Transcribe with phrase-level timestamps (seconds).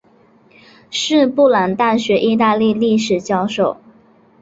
[0.89, 3.77] 是布朗大学意大利历史教授。